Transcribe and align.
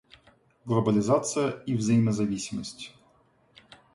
Глобализация 0.65 1.61
и 1.67 1.75
взаимозависимость. 1.75 2.95